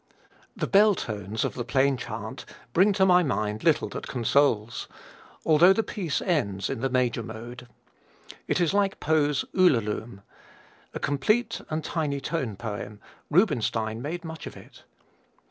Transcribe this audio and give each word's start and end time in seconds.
The 0.55 0.65
"bell 0.65 0.95
tones" 0.95 1.45
of 1.45 1.53
the 1.53 1.63
plain 1.63 1.95
chant 1.95 2.43
bring 2.73 2.91
to 2.93 3.05
my 3.05 3.21
mind 3.21 3.63
little 3.63 3.87
that 3.89 4.07
consoles, 4.07 4.87
although 5.45 5.73
the 5.73 5.83
piece 5.83 6.23
ends 6.23 6.71
in 6.71 6.79
the 6.81 6.89
major 6.89 7.21
mode. 7.21 7.67
It 8.47 8.59
is 8.59 8.73
like 8.73 8.99
Poe's 8.99 9.45
"Ulalume." 9.53 10.23
A 10.95 10.99
complete 10.99 11.61
and 11.69 11.83
tiny 11.83 12.19
tone 12.19 12.55
poem, 12.55 12.99
Rubinstein 13.29 14.01
made 14.01 14.25
much 14.25 14.47
of 14.47 14.57
it. 14.57 14.85